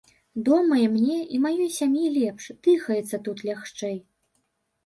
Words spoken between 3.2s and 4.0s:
тут лягчэй.